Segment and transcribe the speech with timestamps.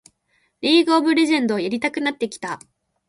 [0.61, 2.57] リーグ・オブ・レジェンドやりたくなってきた